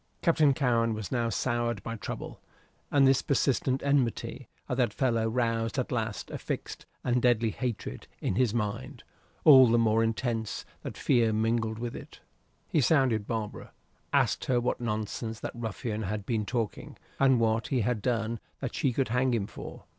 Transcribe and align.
Captain 0.23 0.51
Cowen 0.51 0.95
was 0.95 1.11
now 1.11 1.29
soured 1.29 1.83
by 1.83 1.95
trouble, 1.95 2.39
and 2.89 3.05
this 3.05 3.21
persistent 3.21 3.83
enmity 3.83 4.47
of 4.67 4.75
that 4.77 4.91
fellow 4.95 5.29
roused 5.29 5.77
at 5.77 5.91
last 5.91 6.31
a 6.31 6.39
fixed 6.39 6.87
and 7.03 7.21
deadly 7.21 7.51
hatred 7.51 8.07
in 8.19 8.33
his 8.33 8.51
mind, 8.51 9.03
all 9.43 9.67
the 9.67 9.77
more 9.77 10.03
intense 10.03 10.65
that 10.81 10.97
fear 10.97 11.31
mingled 11.31 11.77
with 11.77 11.95
it. 11.95 12.19
He 12.67 12.81
sounded 12.81 13.27
Barbara; 13.27 13.73
asked 14.11 14.45
her 14.45 14.59
what 14.59 14.81
nonsense 14.81 15.39
that 15.41 15.51
ruffian 15.53 16.01
had 16.01 16.25
been 16.25 16.47
talking, 16.47 16.97
and 17.19 17.39
what 17.39 17.67
he 17.67 17.81
had 17.81 18.01
done 18.01 18.39
that 18.59 18.73
she 18.73 18.91
could 18.93 19.09
hang 19.09 19.35
him 19.35 19.45
for. 19.45 19.83